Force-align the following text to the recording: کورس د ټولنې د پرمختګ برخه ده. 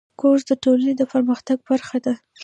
کورس 0.19 0.43
د 0.47 0.51
ټولنې 0.63 0.93
د 0.97 1.01
پرمختګ 1.13 1.57
برخه 1.69 1.97
ده. 2.05 2.13